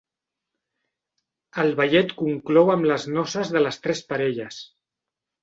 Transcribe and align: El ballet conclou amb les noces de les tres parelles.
El 1.63 1.69
ballet 1.81 2.15
conclou 2.23 2.73
amb 2.77 2.89
les 2.93 3.07
noces 3.19 3.53
de 3.59 3.63
les 3.67 3.79
tres 3.85 4.03
parelles. 4.11 4.61